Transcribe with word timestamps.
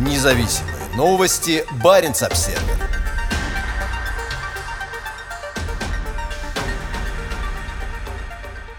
Независимые 0.00 0.76
новости. 0.96 1.62
Барин 1.84 2.12
обсерва 2.12 2.58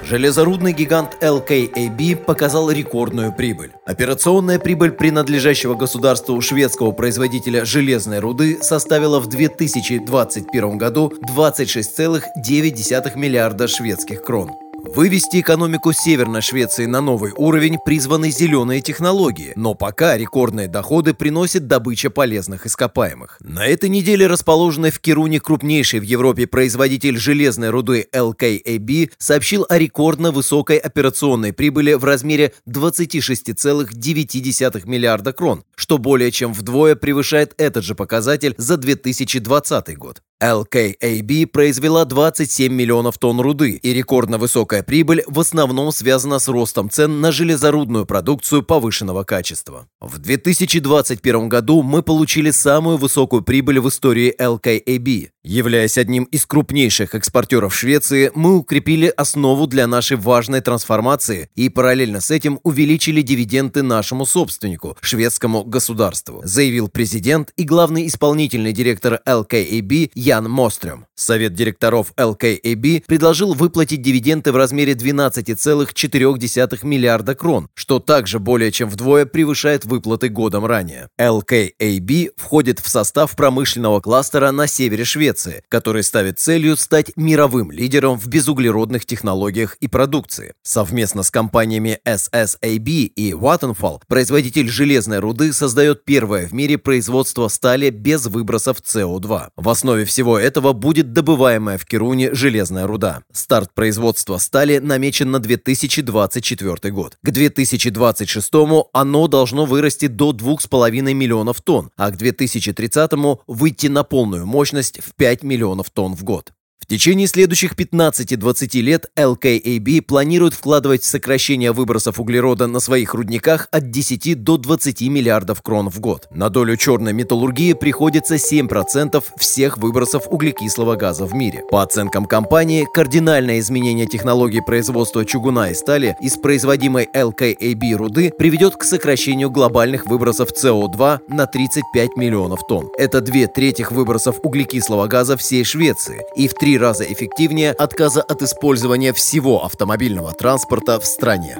Железорудный 0.00 0.72
гигант 0.72 1.18
LKAB 1.20 2.24
показал 2.24 2.70
рекордную 2.70 3.32
прибыль. 3.32 3.72
Операционная 3.84 4.60
прибыль 4.60 4.92
принадлежащего 4.92 5.74
государству 5.74 6.40
шведского 6.40 6.92
производителя 6.92 7.64
железной 7.64 8.20
руды 8.20 8.58
составила 8.62 9.18
в 9.18 9.26
2021 9.26 10.78
году 10.78 11.12
26,9 11.28 13.18
миллиарда 13.18 13.66
шведских 13.66 14.22
крон. 14.22 14.52
Вывести 14.80 15.40
экономику 15.40 15.92
Северной 15.92 16.40
Швеции 16.40 16.86
на 16.86 17.00
новый 17.00 17.32
уровень 17.36 17.78
призваны 17.84 18.30
зеленые 18.30 18.80
технологии, 18.80 19.52
но 19.56 19.74
пока 19.74 20.16
рекордные 20.16 20.68
доходы 20.68 21.14
приносит 21.14 21.66
добыча 21.66 22.10
полезных 22.10 22.64
ископаемых. 22.64 23.38
На 23.40 23.66
этой 23.66 23.88
неделе 23.88 24.28
расположенный 24.28 24.92
в 24.92 25.00
Кируне 25.00 25.40
крупнейший 25.40 25.98
в 25.98 26.04
Европе 26.04 26.46
производитель 26.46 27.18
железной 27.18 27.70
руды 27.70 28.06
LKAB 28.12 29.10
сообщил 29.18 29.66
о 29.68 29.78
рекордно 29.78 30.30
высокой 30.30 30.78
операционной 30.78 31.52
прибыли 31.52 31.94
в 31.94 32.04
размере 32.04 32.52
26,9 32.68 34.88
миллиарда 34.88 35.32
крон, 35.32 35.64
что 35.74 35.98
более 35.98 36.30
чем 36.30 36.52
вдвое 36.52 36.94
превышает 36.94 37.52
этот 37.58 37.82
же 37.82 37.96
показатель 37.96 38.54
за 38.58 38.76
2020 38.76 39.98
год. 39.98 40.22
LKAB 40.40 41.46
произвела 41.46 42.04
27 42.04 42.72
миллионов 42.72 43.18
тонн 43.18 43.40
руды, 43.40 43.72
и 43.72 43.92
рекордно 43.92 44.38
высокая 44.38 44.84
прибыль 44.84 45.24
в 45.26 45.40
основном 45.40 45.90
связана 45.90 46.38
с 46.38 46.46
ростом 46.46 46.90
цен 46.90 47.20
на 47.20 47.32
железорудную 47.32 48.06
продукцию 48.06 48.62
повышенного 48.62 49.24
качества. 49.24 49.88
В 50.00 50.18
2021 50.18 51.48
году 51.48 51.82
мы 51.82 52.02
получили 52.02 52.52
самую 52.52 52.98
высокую 52.98 53.42
прибыль 53.42 53.80
в 53.80 53.88
истории 53.88 54.32
LKAB. 54.38 55.30
Являясь 55.42 55.98
одним 55.98 56.24
из 56.24 56.46
крупнейших 56.46 57.14
экспортеров 57.14 57.74
Швеции, 57.74 58.30
мы 58.34 58.58
укрепили 58.58 59.06
основу 59.16 59.66
для 59.66 59.86
нашей 59.86 60.18
важной 60.18 60.60
трансформации 60.60 61.48
и 61.54 61.68
параллельно 61.68 62.20
с 62.20 62.30
этим 62.30 62.60
увеличили 62.62 63.22
дивиденды 63.22 63.82
нашему 63.82 64.26
собственнику, 64.26 64.96
шведскому 65.00 65.64
государству, 65.64 66.42
заявил 66.44 66.88
президент 66.88 67.52
и 67.56 67.64
главный 67.64 68.06
исполнительный 68.06 68.72
директор 68.72 69.20
LKAB 69.26 70.10
Ян 70.28 70.44
Мострем. 70.44 71.06
Совет 71.14 71.54
директоров 71.54 72.12
LKAB 72.18 73.04
предложил 73.06 73.54
выплатить 73.54 74.02
дивиденды 74.02 74.52
в 74.52 74.56
размере 74.56 74.92
12,4 74.92 76.78
миллиарда 76.86 77.34
крон, 77.34 77.68
что 77.72 77.98
также 77.98 78.38
более 78.38 78.70
чем 78.70 78.90
вдвое 78.90 79.24
превышает 79.24 79.86
выплаты 79.86 80.28
годом 80.28 80.66
ранее. 80.66 81.08
LKAB 81.18 82.32
входит 82.36 82.78
в 82.80 82.90
состав 82.90 83.34
промышленного 83.36 84.00
кластера 84.00 84.52
на 84.52 84.66
севере 84.66 85.06
Швеции, 85.06 85.62
который 85.70 86.02
ставит 86.02 86.38
целью 86.38 86.76
стать 86.76 87.10
мировым 87.16 87.70
лидером 87.70 88.18
в 88.18 88.26
безуглеродных 88.26 89.06
технологиях 89.06 89.76
и 89.80 89.88
продукции. 89.88 90.52
Совместно 90.62 91.22
с 91.22 91.30
компаниями 91.30 92.00
SSAB 92.06 92.86
и 92.86 93.32
Vattenfall 93.32 94.02
производитель 94.06 94.68
железной 94.68 95.20
руды 95.20 95.54
создает 95.54 96.04
первое 96.04 96.46
в 96.46 96.52
мире 96.52 96.76
производство 96.76 97.48
стали 97.48 97.88
без 97.88 98.26
выбросов 98.26 98.82
СО2. 98.82 99.48
В 99.56 99.68
основе 99.70 100.04
всего 100.04 100.17
этого 100.22 100.72
будет 100.72 101.12
добываемая 101.12 101.78
в 101.78 101.86
Кируне 101.86 102.34
железная 102.34 102.86
руда. 102.86 103.22
Старт 103.32 103.72
производства 103.74 104.38
стали 104.38 104.78
намечен 104.78 105.30
на 105.30 105.38
2024 105.38 106.92
год. 106.92 107.16
К 107.22 107.30
2026 107.30 108.52
оно 108.92 109.28
должно 109.28 109.64
вырасти 109.64 110.08
до 110.08 110.32
2,5 110.32 111.14
миллионов 111.14 111.60
тонн, 111.62 111.90
а 111.96 112.10
к 112.10 112.16
2030 112.16 113.12
выйти 113.46 113.86
на 113.86 114.04
полную 114.04 114.46
мощность 114.46 115.00
в 115.00 115.14
5 115.14 115.38
5 115.38 115.42
миллионов 115.42 115.90
тонн 115.90 116.14
в 116.14 116.24
год. 116.24 116.52
Течение 116.90 117.26
следующих 117.26 117.74
15-20 117.74 118.80
лет 118.80 119.10
LKAB 119.14 120.00
планирует 120.00 120.54
вкладывать 120.54 121.02
в 121.02 121.04
сокращение 121.04 121.72
выбросов 121.72 122.18
углерода 122.18 122.66
на 122.66 122.80
своих 122.80 123.12
рудниках 123.12 123.68
от 123.70 123.90
10 123.90 124.42
до 124.42 124.56
20 124.56 125.02
миллиардов 125.02 125.60
крон 125.60 125.90
в 125.90 126.00
год. 126.00 126.28
На 126.30 126.48
долю 126.48 126.78
черной 126.78 127.12
металлургии 127.12 127.74
приходится 127.74 128.36
7% 128.36 129.22
всех 129.36 129.76
выбросов 129.76 130.28
углекислого 130.28 130.96
газа 130.96 131.26
в 131.26 131.34
мире. 131.34 131.62
По 131.70 131.82
оценкам 131.82 132.24
компании, 132.24 132.86
кардинальное 132.94 133.58
изменение 133.58 134.06
технологии 134.06 134.60
производства 134.60 135.26
чугуна 135.26 135.72
и 135.72 135.74
стали 135.74 136.16
из 136.22 136.38
производимой 136.38 137.06
LKAB 137.14 137.96
руды 137.96 138.32
приведет 138.38 138.76
к 138.76 138.84
сокращению 138.84 139.50
глобальных 139.50 140.06
выбросов 140.06 140.52
СО2 140.52 141.18
на 141.28 141.46
35 141.46 142.16
миллионов 142.16 142.66
тонн. 142.66 142.88
Это 142.96 143.20
две 143.20 143.46
трети 143.46 143.84
выбросов 143.90 144.36
углекислого 144.42 145.06
газа 145.06 145.36
всей 145.36 145.64
Швеции 145.64 146.22
и 146.34 146.48
в 146.48 146.54
раза 146.78 147.04
эффективнее 147.04 147.72
отказа 147.72 148.22
от 148.22 148.42
использования 148.42 149.12
всего 149.12 149.64
автомобильного 149.64 150.32
транспорта 150.32 150.98
в 150.98 151.06
стране. 151.06 151.58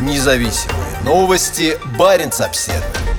Независимые 0.00 0.84
новости. 1.04 1.78
Барин 1.98 2.30
обседный. 2.38 3.13